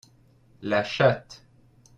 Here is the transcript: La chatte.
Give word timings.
La 0.63 0.81
chatte. 0.83 1.43